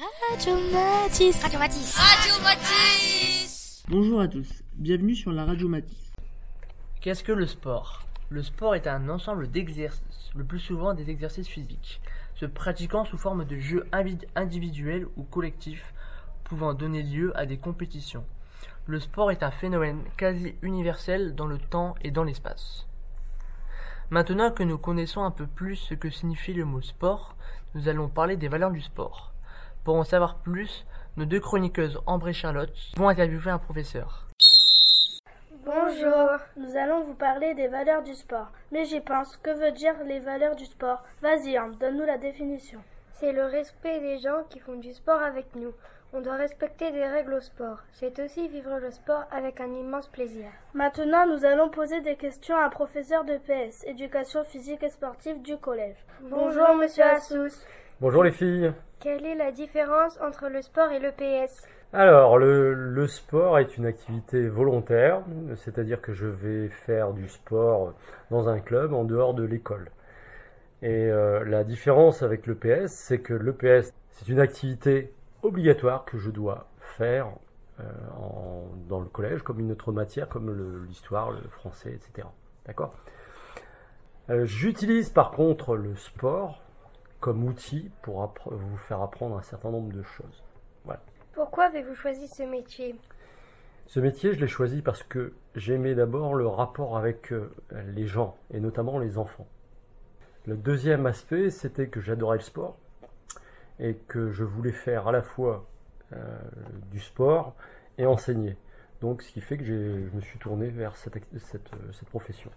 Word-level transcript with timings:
Radio 0.00 0.54
Matisse. 0.72 1.42
Radio 1.42 1.58
Matisse. 1.58 1.96
Radio 1.96 2.44
Matisse. 2.44 3.82
Bonjour 3.88 4.20
à 4.20 4.28
tous, 4.28 4.62
bienvenue 4.74 5.16
sur 5.16 5.32
la 5.32 5.44
Radio 5.44 5.66
Matisse. 5.66 6.12
Qu'est-ce 7.00 7.24
que 7.24 7.32
le 7.32 7.48
sport? 7.48 8.04
Le 8.28 8.44
sport 8.44 8.76
est 8.76 8.86
un 8.86 9.08
ensemble 9.08 9.50
d'exercices, 9.50 10.30
le 10.36 10.44
plus 10.44 10.60
souvent 10.60 10.94
des 10.94 11.10
exercices 11.10 11.48
physiques, 11.48 12.00
se 12.36 12.46
pratiquant 12.46 13.06
sous 13.06 13.18
forme 13.18 13.44
de 13.44 13.58
jeux 13.58 13.88
individuels 14.36 15.08
ou 15.16 15.24
collectifs, 15.24 15.92
pouvant 16.44 16.74
donner 16.74 17.02
lieu 17.02 17.36
à 17.36 17.44
des 17.44 17.58
compétitions. 17.58 18.24
Le 18.86 19.00
sport 19.00 19.32
est 19.32 19.42
un 19.42 19.50
phénomène 19.50 20.04
quasi 20.16 20.54
universel 20.62 21.34
dans 21.34 21.46
le 21.46 21.58
temps 21.58 21.96
et 22.02 22.12
dans 22.12 22.22
l'espace. 22.22 22.86
Maintenant 24.10 24.52
que 24.52 24.62
nous 24.62 24.78
connaissons 24.78 25.24
un 25.24 25.32
peu 25.32 25.48
plus 25.48 25.74
ce 25.74 25.94
que 25.94 26.08
signifie 26.08 26.54
le 26.54 26.64
mot 26.64 26.82
sport, 26.82 27.34
nous 27.74 27.88
allons 27.88 28.08
parler 28.08 28.36
des 28.36 28.48
valeurs 28.48 28.70
du 28.70 28.80
sport. 28.80 29.32
Pour 29.88 29.96
en 29.96 30.04
savoir 30.04 30.34
plus, 30.40 30.84
nos 31.16 31.24
deux 31.24 31.40
chroniqueuses 31.40 31.98
Ambre 32.04 32.28
et 32.28 32.34
Charlotte 32.34 32.74
vont 32.98 33.08
interviewer 33.08 33.50
un 33.50 33.58
professeur. 33.58 34.26
Bonjour, 35.64 36.28
nous 36.58 36.76
allons 36.76 37.04
vous 37.04 37.14
parler 37.14 37.54
des 37.54 37.68
valeurs 37.68 38.02
du 38.02 38.14
sport. 38.14 38.52
Mais 38.70 38.84
j'y 38.84 39.00
pense, 39.00 39.38
que 39.38 39.48
veut 39.48 39.72
dire 39.72 39.94
les 40.04 40.20
valeurs 40.20 40.56
du 40.56 40.66
sport? 40.66 41.02
Vas-y 41.22 41.58
Ambre, 41.58 41.76
donne-nous 41.76 42.04
la 42.04 42.18
définition. 42.18 42.80
C'est 43.14 43.32
le 43.32 43.46
respect 43.46 43.98
des 44.00 44.18
gens 44.18 44.44
qui 44.50 44.58
font 44.58 44.74
du 44.74 44.92
sport 44.92 45.22
avec 45.22 45.56
nous. 45.56 45.72
On 46.12 46.20
doit 46.20 46.36
respecter 46.36 46.90
des 46.90 47.06
règles 47.06 47.32
au 47.32 47.40
sport. 47.40 47.78
C'est 47.92 48.18
aussi 48.18 48.46
vivre 48.46 48.78
le 48.78 48.90
sport 48.90 49.24
avec 49.30 49.58
un 49.58 49.72
immense 49.72 50.08
plaisir. 50.08 50.50
Maintenant, 50.74 51.26
nous 51.26 51.46
allons 51.46 51.70
poser 51.70 52.02
des 52.02 52.16
questions 52.16 52.56
à 52.56 52.64
un 52.64 52.68
professeur 52.68 53.24
de 53.24 53.38
PS, 53.38 53.84
éducation 53.86 54.44
physique 54.44 54.82
et 54.82 54.90
sportive 54.90 55.40
du 55.40 55.56
collège. 55.56 55.96
Bonjour, 56.20 56.74
monsieur 56.74 57.04
Assous. 57.04 57.64
Bonjour 58.00 58.22
les 58.22 58.30
filles. 58.30 58.72
Quelle 59.00 59.26
est 59.26 59.34
la 59.34 59.50
différence 59.50 60.20
entre 60.20 60.48
le 60.48 60.62
sport 60.62 60.92
et 60.92 61.00
le 61.00 61.10
PS 61.10 61.66
Alors, 61.92 62.38
le, 62.38 62.72
le, 62.72 63.06
sport 63.08 63.58
est 63.58 63.76
une 63.76 63.86
activité 63.86 64.46
volontaire, 64.46 65.22
c'est-à-dire 65.56 66.00
que 66.00 66.12
je 66.12 66.28
vais 66.28 66.68
faire 66.68 67.12
du 67.12 67.28
sport 67.28 67.94
dans 68.30 68.48
un 68.48 68.60
club 68.60 68.94
en 68.94 69.02
dehors 69.02 69.34
de 69.34 69.42
l'école. 69.42 69.90
Et 70.80 71.10
euh, 71.10 71.44
la 71.44 71.64
différence 71.64 72.22
avec 72.22 72.46
le 72.46 72.54
PS, 72.54 72.92
c'est 72.92 73.18
que 73.18 73.34
le 73.34 73.52
PS, 73.52 73.92
c'est 74.12 74.28
une 74.28 74.38
activité 74.38 75.12
obligatoire 75.42 76.04
que 76.04 76.18
je 76.18 76.30
dois 76.30 76.68
faire 76.78 77.26
euh, 77.80 77.82
en, 78.16 78.68
dans 78.88 79.00
le 79.00 79.06
collège, 79.06 79.42
comme 79.42 79.58
une 79.58 79.72
autre 79.72 79.90
matière, 79.90 80.28
comme 80.28 80.86
l'histoire, 80.86 81.32
le, 81.32 81.40
le, 81.40 81.48
français, 81.48 81.90
etc. 81.94 82.28
D'accord? 82.64 82.94
Euh, 84.30 84.44
J'utilise 84.46 85.10
par 85.10 85.32
contre 85.32 85.74
le 85.74 85.96
sport 85.96 86.62
comme 87.20 87.44
outil 87.44 87.90
pour 88.02 88.32
vous 88.46 88.76
faire 88.76 89.02
apprendre 89.02 89.36
un 89.36 89.42
certain 89.42 89.70
nombre 89.70 89.92
de 89.92 90.02
choses. 90.02 90.44
Voilà. 90.84 91.00
Pourquoi 91.32 91.64
avez-vous 91.64 91.94
choisi 91.94 92.28
ce 92.28 92.42
métier? 92.42 92.96
Ce 93.86 94.00
métier, 94.00 94.34
je 94.34 94.40
l'ai 94.40 94.48
choisi 94.48 94.82
parce 94.82 95.02
que 95.02 95.32
j'aimais 95.54 95.94
d'abord 95.94 96.34
le 96.34 96.46
rapport 96.46 96.98
avec 96.98 97.32
euh, 97.32 97.50
les 97.94 98.06
gens, 98.06 98.36
et 98.52 98.60
notamment 98.60 98.98
les 98.98 99.16
enfants. 99.16 99.46
Le 100.46 100.56
deuxième 100.56 101.06
aspect, 101.06 101.50
c'était 101.50 101.88
que 101.88 102.00
j'adorais 102.00 102.36
le 102.36 102.42
sport, 102.42 102.76
et 103.80 103.94
que 104.08 104.30
je 104.30 104.44
voulais 104.44 104.72
faire 104.72 105.08
à 105.08 105.12
la 105.12 105.22
fois 105.22 105.66
euh, 106.12 106.38
du 106.90 107.00
sport 107.00 107.54
et 107.96 108.06
enseigner. 108.06 108.56
Donc 109.00 109.22
ce 109.22 109.32
qui 109.32 109.40
fait 109.40 109.56
que 109.56 109.64
je 109.64 110.14
me 110.14 110.20
suis 110.20 110.38
tourné 110.38 110.68
vers 110.68 110.96
cette, 110.96 111.18
cette, 111.38 111.70
cette 111.92 112.08
profession. 112.08 112.50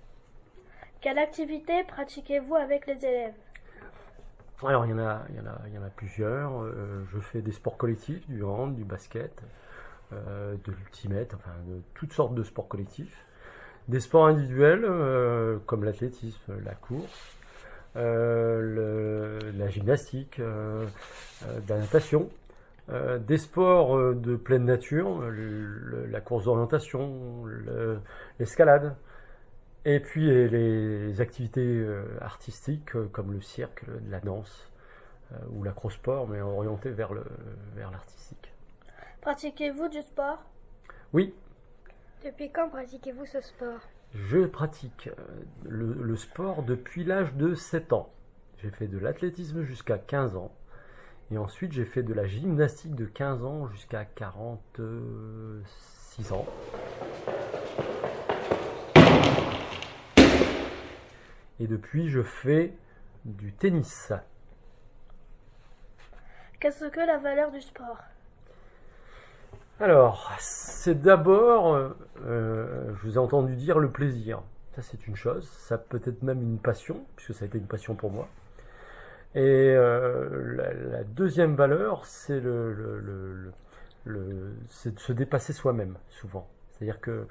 Quelle 0.99 1.19
activité 1.19 1.83
pratiquez-vous 1.83 2.55
avec 2.55 2.87
les 2.87 3.05
élèves? 3.05 3.33
Alors 4.67 4.85
il 4.85 4.91
y 4.91 4.93
en 4.93 4.99
a, 4.99 5.89
plusieurs. 5.95 6.61
Euh, 6.61 7.03
je 7.11 7.19
fais 7.19 7.41
des 7.41 7.51
sports 7.51 7.77
collectifs, 7.77 8.27
du 8.29 8.43
hand, 8.43 8.75
du 8.75 8.83
basket, 8.83 9.41
euh, 10.13 10.55
de 10.63 10.71
l'ultimètre, 10.71 11.35
enfin 11.37 11.55
de 11.67 11.81
toutes 11.93 12.13
sortes 12.13 12.33
de 12.33 12.43
sports 12.43 12.67
collectifs. 12.67 13.25
Des 13.87 13.99
sports 13.99 14.27
individuels 14.27 14.85
euh, 14.85 15.57
comme 15.65 15.83
l'athlétisme, 15.83 16.53
la 16.63 16.75
course, 16.75 17.37
la 17.95 19.69
gymnastique, 19.69 20.39
la 20.39 21.77
natation. 21.77 22.29
des 23.19 23.37
sports 23.37 24.13
de 24.13 24.35
pleine 24.35 24.65
nature, 24.65 25.23
la 26.09 26.21
course 26.21 26.45
d'orientation, 26.45 27.45
l'escalade. 28.39 28.95
Et 29.85 29.99
puis 29.99 30.27
les 30.49 31.21
activités 31.21 31.85
artistiques 32.21 32.91
comme 33.11 33.33
le 33.33 33.41
cirque, 33.41 33.83
la 34.09 34.19
danse 34.19 34.69
ou 35.49 35.63
l'acrosport, 35.63 36.27
mais 36.27 36.41
orienté 36.41 36.91
vers 36.91 37.13
le 37.13 37.23
vers 37.75 37.89
l'artistique. 37.89 38.53
Pratiquez-vous 39.21 39.89
du 39.89 40.01
sport? 40.01 40.43
Oui. 41.13 41.33
Depuis 42.23 42.51
quand 42.51 42.69
pratiquez-vous 42.69 43.25
ce 43.25 43.41
sport? 43.41 43.79
Je 44.13 44.45
pratique 44.45 45.09
le, 45.63 45.93
le 45.93 46.15
sport 46.15 46.63
depuis 46.63 47.03
l'âge 47.03 47.33
de 47.33 47.55
7 47.55 47.93
ans. 47.93 48.09
J'ai 48.61 48.69
fait 48.69 48.87
de 48.87 48.99
l'athlétisme 48.99 49.63
jusqu'à 49.63 49.97
15 49.97 50.35
ans. 50.35 50.51
Et 51.31 51.37
ensuite, 51.37 51.71
j'ai 51.71 51.85
fait 51.85 52.03
de 52.03 52.13
la 52.13 52.27
gymnastique 52.27 52.93
de 52.93 53.05
15 53.05 53.45
ans 53.45 53.69
jusqu'à 53.69 54.03
46 54.05 56.33
ans. 56.33 56.45
Et 61.61 61.67
depuis, 61.67 62.09
je 62.09 62.23
fais 62.23 62.73
du 63.23 63.53
tennis. 63.53 64.11
Qu'est-ce 66.59 66.85
que 66.85 66.99
la 66.99 67.19
valeur 67.19 67.51
du 67.51 67.61
sport? 67.61 67.99
Alors, 69.79 70.31
c'est 70.39 70.99
d'abord, 70.99 71.75
euh, 72.25 72.95
je 72.95 73.01
vous 73.03 73.13
ai 73.13 73.17
entendu 73.19 73.55
dire 73.55 73.77
le 73.77 73.91
plaisir. 73.91 74.41
Ça, 74.71 74.81
c'est 74.81 75.05
une 75.05 75.15
chose. 75.15 75.47
Ça 75.49 75.77
peut 75.77 76.01
être 76.03 76.23
même 76.23 76.41
une 76.41 76.57
passion, 76.57 77.05
puisque 77.15 77.35
ça 77.35 77.45
a 77.45 77.47
été 77.47 77.59
une 77.59 77.67
passion 77.67 77.93
pour 77.93 78.09
moi. 78.09 78.27
Et 79.35 79.39
euh, 79.39 80.55
la, 80.55 80.73
la, 80.73 81.03
deuxième 81.03 81.53
valeur, 81.53 82.07
c'est 82.07 82.39
le, 82.39 82.73
le, 82.73 82.99
le, 82.99 83.51
le 84.05 84.55
c'est 84.67 84.95
de 84.95 84.99
se 84.99 85.13
dépasser 85.13 85.53
soi-même, 85.53 85.95
souvent. 86.09 86.47
C'est-à-dire 86.71 86.99
que 86.99 87.27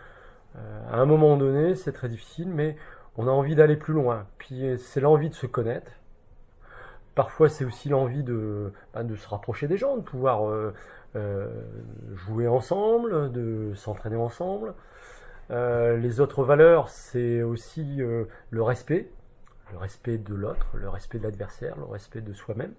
euh, 0.56 0.88
à 0.88 0.98
un 0.98 1.04
moment 1.04 1.36
donné, 1.36 1.74
c'est 1.74 1.92
très 1.92 2.08
difficile, 2.08 2.48
mais 2.48 2.76
on 3.16 3.26
a 3.26 3.30
envie 3.30 3.54
d'aller 3.54 3.76
plus 3.76 3.94
loin. 3.94 4.26
Puis 4.38 4.78
c'est 4.78 5.00
l'envie 5.00 5.28
de 5.28 5.34
se 5.34 5.46
connaître. 5.46 5.92
Parfois, 7.14 7.48
c'est 7.48 7.64
aussi 7.64 7.88
l'envie 7.88 8.22
de, 8.22 8.72
bah, 8.94 9.02
de 9.02 9.16
se 9.16 9.28
rapprocher 9.28 9.66
des 9.68 9.76
gens, 9.76 9.96
de 9.96 10.02
pouvoir 10.02 10.48
euh, 10.48 10.72
euh, 11.16 11.48
jouer 12.14 12.46
ensemble, 12.46 13.32
de 13.32 13.72
s'entraîner 13.74 14.16
ensemble. 14.16 14.74
Euh, 15.50 15.96
les 15.96 16.20
autres 16.20 16.44
valeurs, 16.44 16.88
c'est 16.88 17.42
aussi 17.42 17.96
le 17.96 18.62
respect, 18.62 19.10
le 19.72 19.78
respect 19.78 20.18
de 20.18 20.34
l'autre, 20.34 20.68
le 20.74 20.88
respect 20.88 21.18
de 21.18 21.24
l'adversaire, 21.24 21.76
le 21.76 21.84
respect 21.84 22.20
de 22.20 22.32
soi-même. 22.32 22.72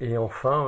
et 0.00 0.18
enfin, 0.18 0.66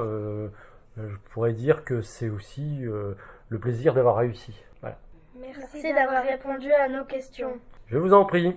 je 0.96 1.16
pourrais 1.30 1.52
dire 1.52 1.84
que 1.84 2.00
c'est 2.00 2.30
aussi 2.30 2.84
le 2.84 3.58
plaisir 3.58 3.92
d'avoir 3.92 4.16
réussi. 4.16 4.58
Voilà. 4.80 4.98
Merci, 5.38 5.60
Merci 5.74 5.92
d'avoir 5.92 6.24
répondu 6.24 6.72
à 6.72 6.88
nos 6.88 7.04
questions. 7.04 7.60
Je 7.86 7.98
vous 7.98 8.14
en 8.14 8.24
prie. 8.24 8.56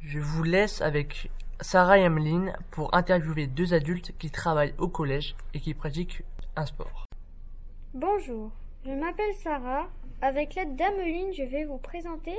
Je 0.00 0.18
vous 0.18 0.42
laisse 0.42 0.80
avec 0.80 1.30
Sarah 1.60 1.98
et 1.98 2.02
Emeline 2.02 2.56
pour 2.70 2.94
interviewer 2.94 3.46
deux 3.46 3.74
adultes 3.74 4.12
qui 4.18 4.30
travaillent 4.30 4.74
au 4.78 4.88
collège 4.88 5.36
et 5.52 5.60
qui 5.60 5.74
pratiquent 5.74 6.22
un 6.56 6.64
sport. 6.64 7.04
Bonjour, 7.92 8.50
je 8.86 8.90
m'appelle 8.90 9.34
Sarah. 9.34 9.88
Avec 10.22 10.54
l'aide 10.54 10.76
d'Ameline, 10.76 11.34
je 11.34 11.42
vais 11.42 11.64
vous 11.64 11.76
présenter 11.76 12.34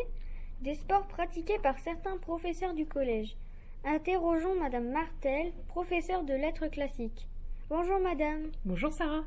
des 0.62 0.74
sports 0.74 1.06
pratiqués 1.08 1.60
par 1.60 1.78
certains 1.78 2.18
professeurs 2.18 2.74
du 2.74 2.88
collège. 2.88 3.36
Interrogeons 3.84 4.60
Madame 4.60 4.90
Martel, 4.90 5.54
professeure 5.68 6.24
de 6.24 6.34
lettres 6.34 6.68
classiques. 6.68 7.28
Bonjour 7.70 8.00
Madame. 8.00 8.50
Bonjour 8.66 8.92
Sarah. 8.92 9.24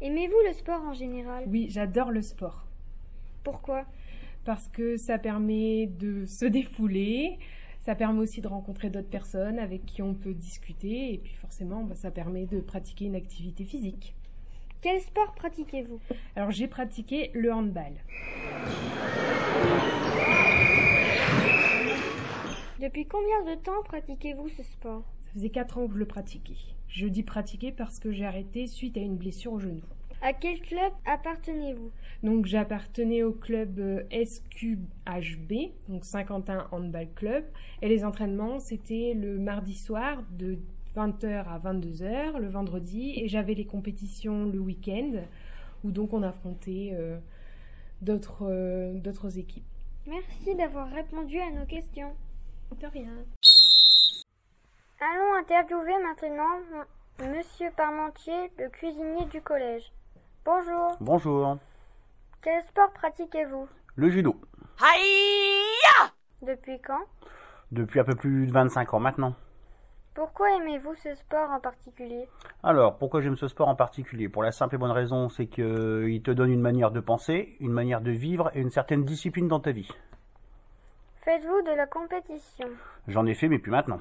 Aimez-vous 0.00 0.40
le 0.46 0.54
sport 0.54 0.80
en 0.82 0.94
général? 0.94 1.44
Oui, 1.46 1.66
j'adore 1.68 2.10
le 2.10 2.22
sport. 2.22 2.64
Pourquoi? 3.44 3.84
Parce 4.44 4.68
que 4.68 4.96
ça 4.96 5.18
permet 5.18 5.86
de 5.86 6.24
se 6.26 6.44
défouler, 6.44 7.38
ça 7.80 7.94
permet 7.94 8.20
aussi 8.20 8.40
de 8.40 8.48
rencontrer 8.48 8.90
d'autres 8.90 9.08
personnes 9.08 9.58
avec 9.58 9.84
qui 9.86 10.02
on 10.02 10.14
peut 10.14 10.34
discuter 10.34 11.14
et 11.14 11.18
puis 11.18 11.34
forcément 11.34 11.84
bah, 11.84 11.94
ça 11.94 12.10
permet 12.10 12.46
de 12.46 12.60
pratiquer 12.60 13.06
une 13.06 13.16
activité 13.16 13.64
physique. 13.64 14.14
Quel 14.80 15.00
sport 15.00 15.34
pratiquez-vous? 15.34 16.00
Alors 16.36 16.50
j'ai 16.50 16.66
pratiqué 16.66 17.30
le 17.34 17.52
handball. 17.52 17.92
Depuis 22.80 23.06
combien 23.06 23.44
de 23.44 23.60
temps 23.60 23.82
pratiquez-vous 23.84 24.48
ce 24.48 24.62
sport? 24.64 25.04
Ça 25.20 25.30
faisait 25.34 25.50
4 25.50 25.78
ans 25.78 25.86
que 25.86 25.94
je 25.94 25.98
le 25.98 26.06
pratiquais. 26.06 26.56
Je 26.88 27.06
dis 27.06 27.22
pratiquer 27.22 27.70
parce 27.70 28.00
que 28.00 28.10
j'ai 28.10 28.26
arrêté 28.26 28.66
suite 28.66 28.96
à 28.96 29.00
une 29.00 29.16
blessure 29.16 29.52
au 29.52 29.60
genou. 29.60 29.82
À 30.24 30.32
quel 30.32 30.60
club 30.60 30.92
appartenez-vous? 31.04 31.90
Donc 32.22 32.46
j'appartenais 32.46 33.24
au 33.24 33.32
club 33.32 33.80
euh, 33.80 34.04
SQHB, 34.12 35.52
donc 35.88 36.04
Saint-Quentin 36.04 36.68
Handball 36.70 37.08
Club, 37.16 37.44
et 37.82 37.88
les 37.88 38.04
entraînements 38.04 38.60
c'était 38.60 39.14
le 39.14 39.40
mardi 39.40 39.74
soir 39.74 40.22
de 40.30 40.58
20h 40.96 41.44
à 41.48 41.58
22h 41.58 42.38
le 42.38 42.48
vendredi 42.48 43.14
et 43.16 43.26
j'avais 43.26 43.54
les 43.54 43.64
compétitions 43.64 44.44
le 44.44 44.60
week-end 44.60 45.24
où 45.82 45.90
donc 45.90 46.12
on 46.12 46.22
affrontait 46.22 46.90
euh, 46.92 47.18
d'autres 48.00 48.46
euh, 48.48 48.94
d'autres 48.94 49.38
équipes. 49.38 49.64
Merci 50.06 50.54
d'avoir 50.54 50.88
répondu 50.90 51.40
à 51.40 51.50
nos 51.50 51.66
questions. 51.66 52.12
De 52.80 52.86
rien. 52.86 53.12
Allons 55.00 55.34
interviewer 55.40 56.00
maintenant 56.00 56.86
Monsieur 57.18 57.70
Parmentier, 57.76 58.52
le 58.58 58.68
cuisinier 58.68 59.24
du 59.26 59.40
collège. 59.40 59.92
Bonjour. 60.44 60.96
Bonjour. 61.00 61.58
Quel 62.42 62.60
sport 62.64 62.90
pratiquez-vous? 62.94 63.68
Le 63.94 64.08
judo. 64.10 64.34
Depuis 66.42 66.80
quand? 66.80 67.04
Depuis 67.70 68.00
un 68.00 68.04
peu 68.04 68.16
plus 68.16 68.48
de 68.48 68.52
25 68.52 68.92
ans 68.94 68.98
maintenant. 68.98 69.36
Pourquoi 70.14 70.50
aimez-vous 70.56 70.96
ce 70.96 71.14
sport 71.14 71.48
en 71.50 71.60
particulier? 71.60 72.28
Alors, 72.64 72.98
pourquoi 72.98 73.20
j'aime 73.20 73.36
ce 73.36 73.46
sport 73.46 73.68
en 73.68 73.76
particulier? 73.76 74.28
Pour 74.28 74.42
la 74.42 74.50
simple 74.50 74.74
et 74.74 74.78
bonne 74.78 74.90
raison, 74.90 75.28
c'est 75.28 75.46
qu'il 75.46 76.22
te 76.24 76.32
donne 76.32 76.50
une 76.50 76.60
manière 76.60 76.90
de 76.90 76.98
penser, 76.98 77.56
une 77.60 77.72
manière 77.72 78.00
de 78.00 78.10
vivre 78.10 78.50
et 78.54 78.60
une 78.60 78.70
certaine 78.70 79.04
discipline 79.04 79.46
dans 79.46 79.60
ta 79.60 79.70
vie. 79.70 79.90
Faites-vous 81.24 81.62
de 81.62 81.76
la 81.76 81.86
compétition? 81.86 82.68
J'en 83.06 83.26
ai 83.26 83.34
fait, 83.34 83.46
mais 83.46 83.60
plus 83.60 83.70
maintenant. 83.70 84.00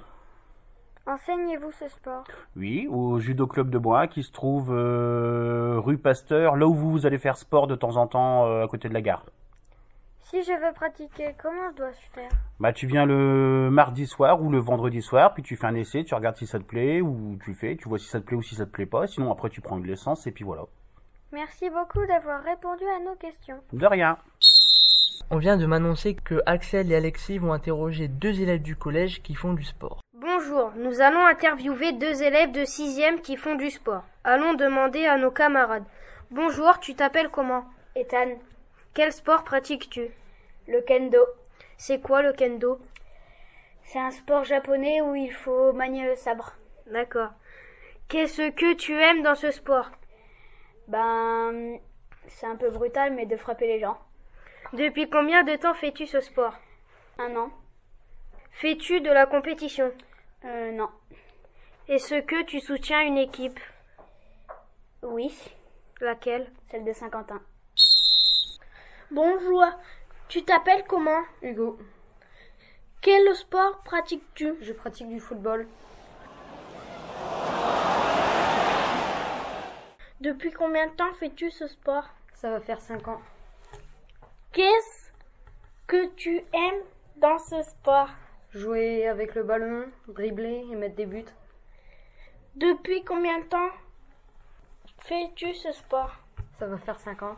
Enseignez-vous 1.07 1.71
ce 1.71 1.87
sport 1.87 2.23
Oui, 2.55 2.87
au 2.89 3.19
judo 3.19 3.47
club 3.47 3.69
de 3.69 3.79
Bois, 3.79 4.07
qui 4.07 4.21
se 4.21 4.31
trouve 4.31 4.71
euh, 4.71 5.79
rue 5.79 5.97
Pasteur, 5.97 6.55
là 6.55 6.67
où 6.67 6.75
vous 6.75 7.05
allez 7.05 7.17
faire 7.17 7.37
sport 7.37 7.65
de 7.67 7.75
temps 7.75 7.97
en 7.97 8.07
temps 8.07 8.45
euh, 8.45 8.63
à 8.63 8.67
côté 8.67 8.87
de 8.87 8.93
la 8.93 9.01
gare. 9.01 9.25
Si 10.19 10.43
je 10.43 10.53
veux 10.53 10.73
pratiquer, 10.73 11.35
comment 11.41 11.71
dois-je 11.75 12.09
faire? 12.13 12.29
Bah, 12.59 12.71
tu 12.71 12.85
viens 12.85 13.05
le 13.05 13.69
mardi 13.71 14.05
soir 14.05 14.41
ou 14.41 14.49
le 14.49 14.59
vendredi 14.59 15.01
soir, 15.01 15.33
puis 15.33 15.41
tu 15.41 15.55
fais 15.55 15.65
un 15.65 15.75
essai, 15.75 16.03
tu 16.03 16.13
regardes 16.13 16.37
si 16.37 16.45
ça 16.45 16.59
te 16.59 16.63
plaît, 16.63 17.01
ou 17.01 17.37
tu 17.43 17.55
fais, 17.55 17.75
tu 17.75 17.89
vois 17.89 17.97
si 17.97 18.07
ça 18.07 18.21
te 18.21 18.25
plaît 18.25 18.37
ou 18.37 18.43
si 18.43 18.55
ça 18.55 18.65
te 18.65 18.71
plaît 18.71 18.85
pas, 18.85 19.07
sinon 19.07 19.31
après 19.31 19.49
tu 19.49 19.59
prends 19.59 19.77
une 19.79 19.87
licence 19.87 20.27
et 20.27 20.31
puis 20.31 20.45
voilà. 20.45 20.63
Merci 21.33 21.69
beaucoup 21.69 22.05
d'avoir 22.05 22.43
répondu 22.43 22.83
à 22.83 23.03
nos 23.03 23.15
questions. 23.15 23.57
De 23.73 23.85
rien. 23.85 24.17
On 25.33 25.37
vient 25.37 25.55
de 25.55 25.65
m'annoncer 25.65 26.13
que 26.13 26.41
Axel 26.45 26.91
et 26.91 26.95
Alexis 26.97 27.37
vont 27.37 27.53
interroger 27.53 28.09
deux 28.09 28.41
élèves 28.41 28.61
du 28.61 28.75
collège 28.75 29.21
qui 29.21 29.33
font 29.33 29.53
du 29.53 29.63
sport. 29.63 30.01
Bonjour, 30.13 30.73
nous 30.75 30.99
allons 30.99 31.25
interviewer 31.25 31.93
deux 31.93 32.21
élèves 32.21 32.51
de 32.51 32.65
6e 32.65 33.21
qui 33.21 33.37
font 33.37 33.55
du 33.55 33.69
sport. 33.69 34.03
Allons 34.25 34.55
demander 34.55 35.05
à 35.05 35.17
nos 35.17 35.31
camarades. 35.31 35.85
Bonjour, 36.31 36.81
tu 36.81 36.95
t'appelles 36.95 37.29
comment? 37.29 37.63
Ethan, 37.95 38.39
Quel 38.93 39.13
sport 39.13 39.45
pratiques-tu? 39.45 40.09
Le 40.67 40.81
kendo. 40.81 41.25
C'est 41.77 42.01
quoi 42.01 42.21
le 42.21 42.33
kendo? 42.33 42.79
C'est 43.83 43.99
un 43.99 44.11
sport 44.11 44.43
japonais 44.43 44.99
où 44.99 45.15
il 45.15 45.31
faut 45.31 45.71
manier 45.71 46.03
le 46.03 46.17
sabre. 46.17 46.57
D'accord. 46.91 47.29
Qu'est-ce 48.09 48.51
que 48.51 48.73
tu 48.73 48.99
aimes 49.01 49.23
dans 49.23 49.35
ce 49.35 49.51
sport? 49.51 49.91
Ben, 50.89 51.79
c'est 52.27 52.47
un 52.47 52.57
peu 52.57 52.69
brutal, 52.69 53.13
mais 53.13 53.25
de 53.25 53.37
frapper 53.37 53.67
les 53.67 53.79
gens. 53.79 53.97
Depuis 54.73 55.09
combien 55.09 55.43
de 55.43 55.55
temps 55.57 55.73
fais-tu 55.73 56.07
ce 56.07 56.21
sport? 56.21 56.53
Un 57.17 57.35
an. 57.35 57.51
Fais-tu 58.51 59.01
de 59.01 59.09
la 59.09 59.25
compétition? 59.25 59.91
Euh, 60.45 60.71
non. 60.71 60.89
Est-ce 61.87 62.21
que 62.21 62.43
tu 62.43 62.59
soutiens 62.61 63.01
une 63.01 63.17
équipe? 63.17 63.59
Oui, 65.01 65.33
Laquelle? 65.99 66.49
Celle 66.69 66.85
de 66.85 66.93
Saint-Quentin. 66.93 67.41
Bonjour, 69.11 69.65
tu 70.29 70.43
t'appelles 70.43 70.85
comment? 70.87 71.21
Hugo, 71.41 71.77
Quel 73.01 73.35
sport 73.35 73.81
pratiques-tu? 73.83 74.53
Je 74.61 74.71
pratique 74.71 75.09
du 75.09 75.19
football. 75.19 75.67
Depuis 80.21 80.51
combien 80.51 80.87
de 80.87 80.93
temps 80.93 81.11
fais-tu 81.13 81.51
ce 81.51 81.67
sport? 81.67 82.05
Ça 82.35 82.51
va 82.51 82.61
faire 82.61 82.79
5 82.79 83.07
ans. 83.09 83.21
Qu'est-ce 84.53 85.11
que 85.87 86.07
tu 86.15 86.37
aimes 86.53 86.83
dans 87.17 87.39
ce 87.39 87.61
sport? 87.63 88.09
Jouer 88.53 89.07
avec 89.07 89.33
le 89.35 89.43
ballon, 89.43 89.89
dribbler 90.09 90.65
et 90.71 90.75
mettre 90.75 90.95
des 90.95 91.05
buts. 91.05 91.25
Depuis 92.55 93.03
combien 93.05 93.39
de 93.39 93.45
temps 93.45 93.69
fais-tu 95.03 95.53
ce 95.53 95.71
sport? 95.71 96.11
Ça 96.59 96.67
va 96.67 96.77
faire 96.77 96.99
5 96.99 97.23
ans. 97.23 97.37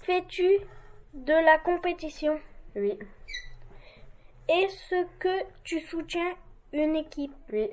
Fais-tu 0.00 0.58
de 1.14 1.32
la 1.32 1.58
compétition? 1.58 2.38
Oui, 2.76 2.98
Est-ce 4.48 5.06
que 5.18 5.44
tu 5.64 5.80
soutiens 5.80 6.34
une 6.72 6.94
équipe? 6.96 7.32
Oui. 7.50 7.70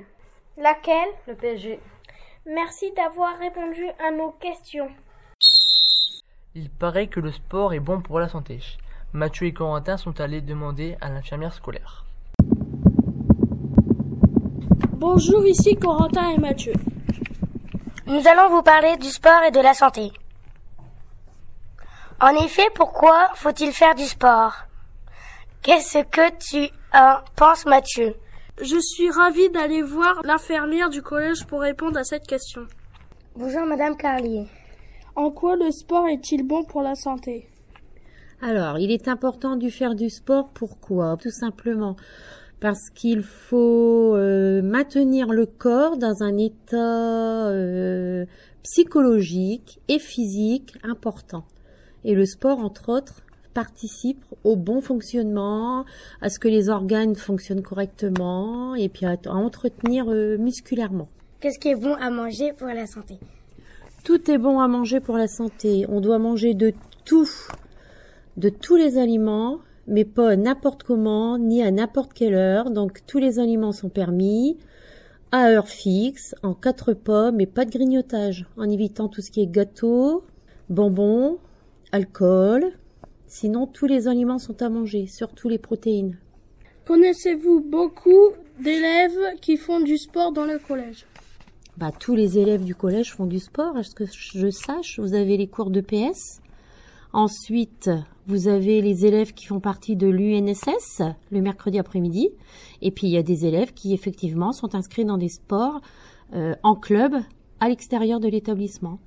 Laquelle? 0.58 1.10
Le 1.28 1.36
PSG. 1.36 1.80
Merci 2.46 2.92
d'avoir 2.94 3.38
répondu 3.38 3.86
à 4.00 4.12
nos 4.12 4.32
questions. 4.32 4.90
Il 6.58 6.70
paraît 6.70 7.08
que 7.08 7.20
le 7.20 7.34
sport 7.34 7.74
est 7.74 7.82
bon 7.82 8.00
pour 8.00 8.18
la 8.18 8.30
santé. 8.30 8.62
Mathieu 9.12 9.46
et 9.48 9.54
Corentin 9.54 9.98
sont 9.98 10.22
allés 10.22 10.40
demander 10.40 10.96
à 11.02 11.10
l'infirmière 11.10 11.54
scolaire. 11.54 12.06
Bonjour, 14.94 15.46
ici 15.46 15.76
Corentin 15.76 16.30
et 16.30 16.38
Mathieu. 16.38 16.72
Nous 18.08 18.26
allons 18.26 18.50
vous 18.56 18.62
parler 18.62 18.96
du 18.96 19.10
sport 19.10 19.44
et 19.46 19.52
de 19.52 19.60
la 19.60 19.74
santé. 19.74 20.14
En 22.22 22.34
effet, 22.42 22.70
pourquoi 22.74 23.32
faut-il 23.36 23.74
faire 23.74 23.94
du 23.94 24.06
sport? 24.06 24.54
Qu'est-ce 25.62 26.06
que 26.06 26.30
tu 26.38 26.72
en 26.94 27.18
penses, 27.36 27.66
Mathieu? 27.66 28.16
Je 28.62 28.80
suis 28.80 29.12
ravie 29.12 29.50
d'aller 29.50 29.82
voir 29.82 30.22
l'infirmière 30.24 30.90
du 30.90 31.02
collège 31.02 31.46
pour 31.48 31.60
répondre 31.60 32.00
à 32.00 32.06
cette 32.06 32.26
question. 32.26 32.62
Bonjour, 33.36 33.66
Madame 33.66 33.98
Carlier. 33.98 34.48
En 35.16 35.32
quoi 35.32 35.56
le 35.56 35.72
sport 35.72 36.08
est-il 36.08 36.44
bon 36.44 36.64
pour 36.66 36.82
la 36.82 36.96
santé? 36.96 37.48
Alors, 38.42 38.80
il 38.80 38.92
est 38.92 39.08
important 39.08 39.56
de 39.56 39.70
faire 39.70 39.96
du 39.96 40.10
sport. 40.10 40.50
Pourquoi 40.54 41.16
Tout 41.22 41.32
simplement 41.32 41.96
parce 42.60 42.90
qu'il 42.90 43.22
faut 43.22 44.16
euh, 44.16 44.62
maintenir 44.62 45.28
le 45.28 45.46
corps 45.46 45.98
dans 45.98 46.24
un 46.24 46.38
état 46.38 47.48
euh, 47.48 48.26
psychologique 48.64 49.80
et 49.88 50.00
physique 50.00 50.74
important. 50.84 51.44
Et 52.04 52.16
le 52.16 52.26
sport, 52.26 52.60
entre 52.60 52.90
autres, 52.90 53.22
participe 53.54 54.24
au 54.44 54.56
bon 54.56 54.82
fonctionnement, 54.82 55.86
à 56.22 56.30
ce 56.30 56.40
que 56.40 56.48
les 56.48 56.70
organes 56.70 57.16
fonctionnent 57.16 57.62
correctement 57.62 58.76
et 58.76 58.90
puis 58.90 59.06
à, 59.06 59.16
à 59.26 59.32
entretenir 59.32 60.06
euh, 60.10 60.38
musculairement. 60.38 61.08
Qu'est-ce 61.40 61.60
qui 61.60 61.70
est 61.70 61.80
bon 61.80 61.94
à 61.94 62.10
manger 62.10 62.52
pour 62.54 62.68
la 62.68 62.86
santé? 62.86 63.20
Tout 64.06 64.30
est 64.30 64.38
bon 64.38 64.60
à 64.60 64.68
manger 64.68 65.00
pour 65.00 65.18
la 65.18 65.28
santé. 65.28 65.88
On 65.90 66.00
doit 66.00 66.20
manger 66.20 66.54
de 66.54 66.74
tout, 67.06 67.28
de 68.38 68.50
tous 68.50 68.76
les 68.76 69.00
aliments, 69.00 69.62
mais 69.88 70.06
pas 70.06 70.36
n'importe 70.36 70.84
comment, 70.84 71.40
ni 71.40 71.64
à 71.64 71.72
n'importe 71.72 72.14
quelle 72.14 72.36
heure. 72.36 72.70
Donc 72.70 73.00
tous 73.08 73.18
les 73.18 73.40
aliments 73.40 73.72
sont 73.72 73.90
permis, 73.90 74.60
à 75.32 75.50
heure 75.50 75.68
fixe, 75.68 76.36
en 76.44 76.54
quatre 76.54 76.94
pas, 76.94 77.32
mais 77.32 77.48
pas 77.48 77.66
de 77.66 77.72
grignotage, 77.72 78.46
en 78.58 78.70
évitant 78.70 79.08
tout 79.08 79.22
ce 79.22 79.32
qui 79.32 79.42
est 79.42 79.52
gâteau, 79.52 80.24
bonbons, 80.70 81.40
alcool. 81.92 82.74
Sinon, 83.26 83.66
tous 83.66 83.88
les 83.88 84.08
aliments 84.08 84.38
sont 84.38 84.62
à 84.62 84.70
manger, 84.70 85.08
surtout 85.08 85.50
les 85.50 85.58
protéines. 85.58 86.20
Connaissez-vous 86.86 87.60
beaucoup 87.60 88.34
d'élèves 88.64 89.40
qui 89.42 89.58
font 89.58 89.80
du 89.80 89.98
sport 89.98 90.32
dans 90.32 90.46
le 90.46 90.60
collège? 90.60 91.08
Bah, 91.78 91.92
tous 91.92 92.16
les 92.16 92.40
élèves 92.40 92.64
du 92.64 92.74
collège 92.74 93.12
font 93.12 93.26
du 93.26 93.40
sport, 93.40 93.76
à 93.76 93.84
ce 93.84 93.94
que 93.94 94.06
je 94.06 94.50
sache. 94.50 94.98
Vous 94.98 95.14
avez 95.14 95.36
les 95.36 95.48
cours 95.48 95.72
de 95.72 95.82
PS. 95.82 96.40
Ensuite, 97.12 97.90
vous 98.28 98.48
avez 98.48 98.82
les 98.82 99.06
élèves 99.06 99.34
qui 99.34 99.46
font 99.46 99.60
partie 99.60 99.98
de 99.98 100.08
l'UNSS 100.08 101.02
le 101.32 101.42
mercredi 101.42 101.78
après-midi. 101.78 102.30
Et 102.82 102.92
puis, 102.92 103.08
il 103.08 103.10
y 103.12 103.18
a 103.18 103.24
des 103.24 103.46
élèves 103.46 103.74
qui, 103.74 103.94
effectivement, 103.94 104.54
sont 104.54 104.74
inscrits 104.74 105.04
dans 105.04 105.18
des 105.18 105.28
sports 105.28 105.82
euh, 106.34 106.56
en 106.64 106.76
club 106.76 107.14
à 107.60 107.68
l'extérieur 107.68 108.22
de 108.22 108.30
l'établissement. 108.30 109.00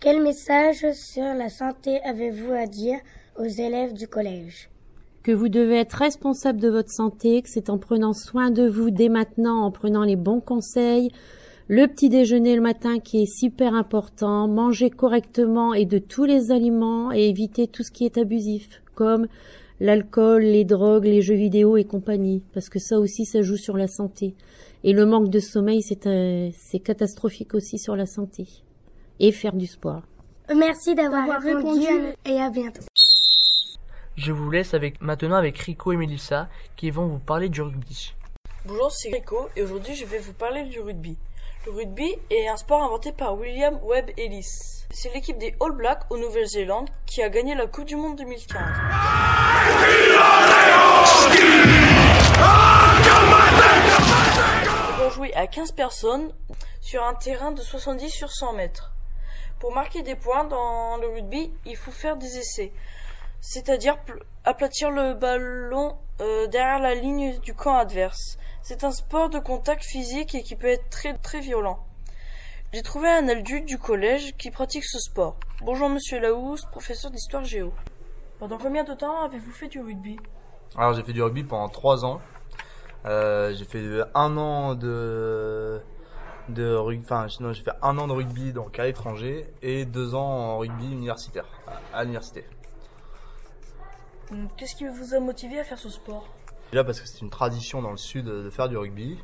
Quel 0.00 0.22
message 0.22 0.86
sur 0.94 1.24
la 1.34 1.50
santé 1.50 2.00
avez-vous 2.04 2.52
à 2.52 2.66
dire 2.66 2.98
aux 3.38 3.44
élèves 3.44 3.92
du 3.92 4.08
collège? 4.08 4.70
Que 5.22 5.32
vous 5.32 5.50
devez 5.50 5.76
être 5.80 5.92
responsable 5.92 6.58
de 6.58 6.68
votre 6.68 6.90
santé, 6.90 7.42
que 7.42 7.50
c'est 7.50 7.68
en 7.68 7.76
prenant 7.76 8.14
soin 8.14 8.50
de 8.50 8.66
vous 8.66 8.90
dès 8.90 9.10
maintenant, 9.10 9.62
en 9.62 9.70
prenant 9.70 10.04
les 10.04 10.16
bons 10.16 10.40
conseils, 10.40 11.10
le 11.68 11.86
petit 11.86 12.08
déjeuner 12.08 12.54
le 12.56 12.62
matin 12.62 12.98
qui 12.98 13.22
est 13.22 13.26
super 13.26 13.74
important, 13.74 14.48
manger 14.48 14.90
correctement 14.90 15.74
et 15.74 15.84
de 15.84 15.98
tous 15.98 16.24
les 16.24 16.50
aliments 16.50 17.12
et 17.12 17.28
éviter 17.28 17.66
tout 17.66 17.82
ce 17.82 17.90
qui 17.90 18.04
est 18.06 18.16
abusif, 18.16 18.82
comme 18.94 19.26
l'alcool, 19.80 20.42
les 20.42 20.64
drogues, 20.64 21.04
les 21.04 21.20
jeux 21.20 21.34
vidéo 21.34 21.76
et 21.76 21.84
compagnie, 21.84 22.42
parce 22.54 22.68
que 22.68 22.78
ça 22.78 22.98
aussi 22.98 23.24
ça 23.26 23.42
joue 23.42 23.56
sur 23.58 23.76
la 23.76 23.86
santé. 23.86 24.34
Et 24.84 24.92
le 24.92 25.04
manque 25.06 25.28
de 25.28 25.40
sommeil, 25.40 25.82
c'est 25.82 26.06
euh, 26.06 26.50
c'est 26.56 26.78
catastrophique 26.78 27.54
aussi 27.54 27.78
sur 27.78 27.96
la 27.96 28.06
santé. 28.06 28.46
Et 29.20 29.32
faire 29.32 29.52
du 29.54 29.66
sport. 29.66 30.02
Merci 30.56 30.94
d'avoir 30.94 31.26
répondu, 31.42 31.56
répondu. 31.80 31.86
à 31.86 31.92
nous- 31.98 32.32
et 32.36 32.40
à 32.40 32.48
bientôt. 32.50 32.82
Je 34.16 34.32
vous 34.32 34.50
laisse 34.50 34.72
avec 34.74 35.00
maintenant 35.02 35.36
avec 35.36 35.58
Rico 35.58 35.92
et 35.92 35.96
Melissa 35.96 36.48
qui 36.76 36.90
vont 36.90 37.06
vous 37.06 37.18
parler 37.18 37.48
du 37.48 37.60
rugby. 37.60 38.14
Bonjour, 38.66 38.90
c'est 38.90 39.10
Rico 39.12 39.48
et 39.56 39.62
aujourd'hui 39.62 39.94
je 39.94 40.04
vais 40.06 40.18
vous 40.18 40.32
parler 40.32 40.64
du 40.64 40.80
rugby. 40.80 41.16
Le 41.68 41.74
rugby 41.74 42.16
est 42.30 42.48
un 42.48 42.56
sport 42.56 42.82
inventé 42.82 43.12
par 43.12 43.34
William 43.34 43.78
Webb 43.82 44.10
Ellis. 44.16 44.86
C'est 44.90 45.12
l'équipe 45.12 45.36
des 45.36 45.54
All 45.60 45.72
Blacks 45.72 46.04
au 46.08 46.16
Nouvelle-Zélande 46.16 46.88
qui 47.04 47.22
a 47.22 47.28
gagné 47.28 47.54
la 47.54 47.66
Coupe 47.66 47.84
du 47.84 47.94
Monde 47.94 48.16
2015. 48.16 48.58
Ils 54.88 55.04
vont 55.04 55.10
jouer 55.10 55.34
à 55.34 55.46
15 55.46 55.72
personnes 55.72 56.32
sur 56.80 57.04
un 57.04 57.12
terrain 57.12 57.52
de 57.52 57.60
70 57.60 58.08
sur 58.08 58.32
100 58.32 58.54
mètres. 58.54 58.92
Pour 59.60 59.74
marquer 59.74 60.00
des 60.00 60.14
points 60.14 60.44
dans 60.44 60.96
le 60.96 61.08
rugby, 61.08 61.52
il 61.66 61.76
faut 61.76 61.92
faire 61.92 62.16
des 62.16 62.38
essais, 62.38 62.72
c'est-à-dire 63.42 63.98
aplatir 64.46 64.90
le 64.90 65.12
ballon 65.12 65.98
euh, 66.22 66.46
derrière 66.46 66.78
la 66.78 66.94
ligne 66.94 67.38
du 67.40 67.52
camp 67.52 67.76
adverse. 67.76 68.37
C'est 68.68 68.84
un 68.84 68.92
sport 68.92 69.30
de 69.30 69.38
contact 69.38 69.82
physique 69.82 70.34
et 70.34 70.42
qui 70.42 70.54
peut 70.54 70.66
être 70.66 70.90
très 70.90 71.16
très 71.16 71.40
violent. 71.40 71.78
J'ai 72.74 72.82
trouvé 72.82 73.08
un 73.08 73.26
adulte 73.26 73.64
du 73.64 73.78
collège 73.78 74.36
qui 74.36 74.50
pratique 74.50 74.84
ce 74.84 74.98
sport. 74.98 75.38
Bonjour 75.62 75.88
Monsieur 75.88 76.20
Laous, 76.20 76.58
professeur 76.70 77.10
d'histoire 77.10 77.44
géo. 77.44 77.72
Pendant 78.38 78.58
combien 78.58 78.84
de 78.84 78.92
temps 78.92 79.22
avez-vous 79.22 79.52
fait 79.52 79.68
du 79.68 79.80
rugby? 79.80 80.18
Alors 80.76 80.92
j'ai 80.92 81.02
fait 81.02 81.14
du 81.14 81.22
rugby 81.22 81.44
pendant 81.44 81.70
trois 81.70 82.04
ans. 82.04 82.20
Euh, 83.06 83.54
j'ai 83.54 83.64
fait 83.64 84.02
un 84.14 84.36
an 84.36 84.74
de 84.74 85.80
de 86.50 86.74
rugby, 86.74 87.06
enfin 87.06 87.26
non, 87.40 87.54
j'ai 87.54 87.62
fait 87.62 87.72
un 87.80 87.96
an 87.96 88.06
de 88.06 88.12
rugby 88.12 88.52
donc 88.52 88.78
à 88.78 88.84
l'étranger 88.84 89.50
et 89.62 89.86
deux 89.86 90.14
ans 90.14 90.28
en 90.28 90.58
rugby 90.58 90.92
universitaire 90.92 91.46
à, 91.94 92.02
l'université. 92.02 92.44
Qu'est-ce 94.58 94.76
qui 94.76 94.86
vous 94.86 95.14
a 95.14 95.20
motivé 95.20 95.58
à 95.58 95.64
faire 95.64 95.78
ce 95.78 95.88
sport? 95.88 96.28
Déjà 96.72 96.84
parce 96.84 97.00
que 97.00 97.08
c'est 97.08 97.20
une 97.20 97.30
tradition 97.30 97.82
dans 97.82 97.90
le 97.90 97.96
sud 97.96 98.26
de 98.26 98.50
faire 98.50 98.68
du 98.68 98.76
rugby. 98.76 99.18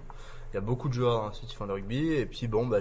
Il 0.52 0.54
y 0.54 0.58
a 0.58 0.60
beaucoup 0.60 0.88
de 0.88 0.94
joueurs 0.94 1.28
le 1.28 1.32
sud 1.34 1.48
qui 1.48 1.56
font 1.56 1.66
du 1.66 1.72
rugby 1.72 2.12
et 2.12 2.26
puis 2.26 2.46
bon 2.46 2.66
bah 2.66 2.78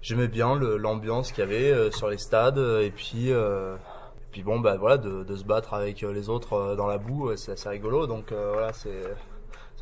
j'aimais 0.00 0.28
bien 0.28 0.56
l'ambiance 0.56 1.30
qu'il 1.30 1.44
y 1.44 1.46
avait 1.46 1.70
euh, 1.70 1.90
sur 1.90 2.08
les 2.08 2.18
stades 2.18 2.58
et 2.58 2.90
puis 2.90 3.30
euh, 3.30 3.76
et 3.76 4.32
puis 4.32 4.42
bon 4.42 4.58
bah 4.58 4.76
voilà 4.76 4.98
de, 4.98 5.36
se 5.36 5.44
battre 5.44 5.74
avec 5.74 6.00
les 6.00 6.28
autres 6.28 6.74
dans 6.74 6.88
la 6.88 6.98
boue 6.98 7.36
c'est 7.36 7.52
assez 7.52 7.68
rigolo 7.68 8.08
donc 8.08 8.32
voilà 8.32 8.72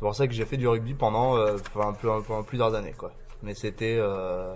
c'est 0.01 0.05
pour 0.05 0.15
ça 0.15 0.27
que 0.27 0.33
j'ai 0.33 0.45
fait 0.45 0.57
du 0.57 0.67
rugby 0.67 0.95
pendant 0.95 1.37
euh, 1.37 1.57
un 1.75 1.93
peu, 1.93 2.09
pendant 2.23 2.41
plusieurs 2.41 2.73
années, 2.73 2.95
quoi. 2.97 3.11
Mais 3.43 3.53
c'était 3.53 3.97
euh, 3.99 4.55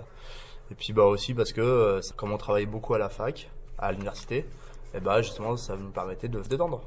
et 0.72 0.74
puis 0.74 0.92
bah 0.92 1.04
aussi 1.04 1.34
parce 1.34 1.52
que 1.52 1.60
euh, 1.60 2.00
comme 2.16 2.32
on 2.32 2.36
travaillait 2.36 2.66
beaucoup 2.66 2.94
à 2.94 2.98
la 2.98 3.08
fac, 3.08 3.48
à 3.78 3.92
l'université, 3.92 4.44
et 4.92 4.98
bah 4.98 5.22
justement 5.22 5.56
ça 5.56 5.76
nous 5.76 5.90
permettait 5.90 6.26
de 6.26 6.42
se 6.42 6.48
détendre. 6.48 6.82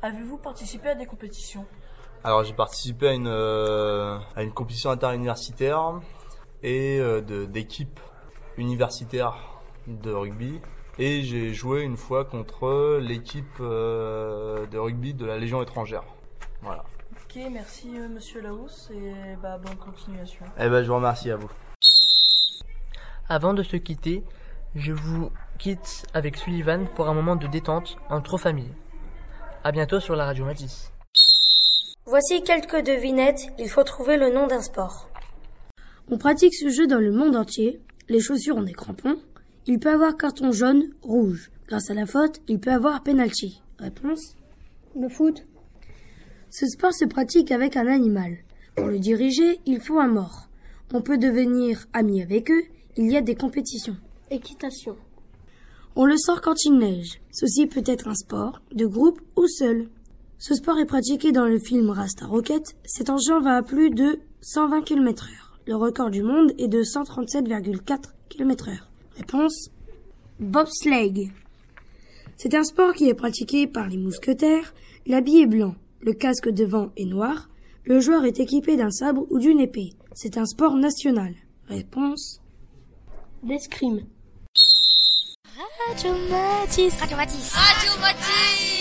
Avez-vous 0.00 0.38
participé 0.38 0.88
à 0.88 0.94
des 0.94 1.04
compétitions? 1.04 1.66
Alors 2.24 2.44
j'ai 2.44 2.52
participé 2.52 3.08
à 3.08 3.12
une 3.12 3.28
à 3.28 4.42
une 4.42 4.52
compétition 4.52 4.90
interuniversitaire 4.90 6.00
et 6.62 6.98
de 6.98 7.44
d'équipe 7.46 8.00
universitaire 8.56 9.36
de 9.86 10.12
rugby 10.12 10.60
et 10.98 11.22
j'ai 11.22 11.54
joué 11.54 11.82
une 11.82 11.96
fois 11.96 12.24
contre 12.24 12.98
l'équipe 13.00 13.60
de 13.60 14.78
rugby 14.78 15.14
de 15.14 15.24
la 15.24 15.38
Légion 15.38 15.62
étrangère. 15.62 16.04
Voilà. 16.62 16.84
Ok, 17.12 17.40
merci 17.50 17.90
euh, 17.98 18.08
Monsieur 18.08 18.40
Laos 18.40 18.90
et 18.90 19.36
bah, 19.42 19.58
bonne 19.58 19.76
continuation. 19.76 20.46
Eh 20.58 20.68
ben, 20.68 20.82
je 20.82 20.88
vous 20.88 20.96
remercie 20.96 21.30
à 21.30 21.36
vous. 21.36 21.50
Avant 23.28 23.54
de 23.54 23.62
se 23.62 23.76
quitter, 23.76 24.24
je 24.74 24.92
vous 24.92 25.30
quitte 25.58 26.06
avec 26.14 26.36
Sullivan 26.36 26.86
pour 26.94 27.08
un 27.08 27.14
moment 27.14 27.36
de 27.36 27.46
détente 27.46 27.98
entre 28.08 28.38
familles. 28.38 28.72
À 29.62 29.72
bientôt 29.72 30.00
sur 30.00 30.16
la 30.16 30.24
radio 30.24 30.44
Matisse. 30.44 30.92
Voici 32.10 32.42
quelques 32.42 32.86
devinettes, 32.86 33.48
il 33.58 33.68
faut 33.68 33.84
trouver 33.84 34.16
le 34.16 34.30
nom 34.30 34.46
d'un 34.46 34.62
sport. 34.62 35.10
On 36.10 36.16
pratique 36.16 36.54
ce 36.54 36.70
jeu 36.70 36.86
dans 36.86 37.00
le 37.00 37.12
monde 37.12 37.36
entier. 37.36 37.82
Les 38.08 38.18
chaussures 38.18 38.56
ont 38.56 38.62
des 38.62 38.72
crampons. 38.72 39.18
Il 39.66 39.78
peut 39.78 39.90
avoir 39.90 40.16
carton 40.16 40.50
jaune, 40.50 40.88
rouge. 41.02 41.50
Grâce 41.66 41.90
à 41.90 41.94
la 41.94 42.06
faute, 42.06 42.40
il 42.48 42.60
peut 42.60 42.72
avoir 42.72 43.02
penalty. 43.02 43.60
Réponse 43.78 44.36
Le 44.98 45.10
foot. 45.10 45.44
Ce 46.48 46.64
sport 46.68 46.94
se 46.94 47.04
pratique 47.04 47.52
avec 47.52 47.76
un 47.76 47.86
animal. 47.86 48.38
Pour 48.74 48.86
le 48.86 48.98
diriger, 48.98 49.60
il 49.66 49.82
faut 49.82 50.00
un 50.00 50.08
mort. 50.08 50.48
On 50.94 51.02
peut 51.02 51.18
devenir 51.18 51.84
ami 51.92 52.22
avec 52.22 52.50
eux, 52.50 52.62
il 52.96 53.12
y 53.12 53.18
a 53.18 53.20
des 53.20 53.34
compétitions. 53.34 53.98
Équitation. 54.30 54.96
On 55.94 56.06
le 56.06 56.16
sort 56.16 56.40
quand 56.40 56.64
il 56.64 56.78
neige. 56.78 57.20
Ceci 57.32 57.66
peut 57.66 57.84
être 57.84 58.08
un 58.08 58.14
sport, 58.14 58.62
de 58.72 58.86
groupe 58.86 59.20
ou 59.36 59.46
seul. 59.46 59.88
Ce 60.40 60.54
sport 60.54 60.78
est 60.78 60.86
pratiqué 60.86 61.32
dans 61.32 61.46
le 61.46 61.58
film 61.58 61.90
Rasta 61.90 62.24
Rocket. 62.24 62.76
Cet 62.84 63.10
engin 63.10 63.40
va 63.40 63.56
à 63.56 63.62
plus 63.62 63.90
de 63.90 64.20
120 64.40 64.82
km 64.82 65.24
heure. 65.24 65.58
Le 65.66 65.74
record 65.74 66.10
du 66.10 66.22
monde 66.22 66.52
est 66.58 66.68
de 66.68 66.82
137,4 66.82 67.98
km 68.28 68.68
heure. 68.68 68.88
Réponse 69.16 69.70
Bobsleigh. 70.38 71.32
C'est 72.36 72.54
un 72.54 72.62
sport 72.62 72.94
qui 72.94 73.08
est 73.08 73.14
pratiqué 73.14 73.66
par 73.66 73.88
les 73.88 73.96
mousquetaires. 73.96 74.74
L'habit 75.06 75.40
est 75.40 75.46
blanc. 75.46 75.74
Le 76.00 76.12
casque 76.12 76.48
devant 76.50 76.92
est 76.96 77.04
noir. 77.04 77.48
Le 77.84 77.98
joueur 77.98 78.24
est 78.24 78.38
équipé 78.38 78.76
d'un 78.76 78.92
sabre 78.92 79.26
ou 79.30 79.40
d'une 79.40 79.58
épée. 79.58 79.94
C'est 80.14 80.38
un 80.38 80.46
sport 80.46 80.76
national. 80.76 81.34
Réponse 81.66 82.40
L'escrime. 83.44 84.02
Radio 85.88 86.12
Matisse. 86.30 87.00
Radio 87.00 87.16
Matisse. 87.16 87.52
Radio 87.54 88.00
Matisse. 88.00 88.77